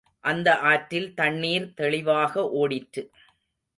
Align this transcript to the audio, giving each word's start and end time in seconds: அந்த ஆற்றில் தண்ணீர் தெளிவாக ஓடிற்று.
அந்த 0.23 0.55
ஆற்றில் 0.61 1.13
தண்ணீர் 1.13 1.67
தெளிவாக 1.73 2.43
ஓடிற்று. 2.59 3.03